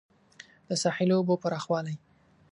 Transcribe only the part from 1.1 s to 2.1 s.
اوبو پراخوالی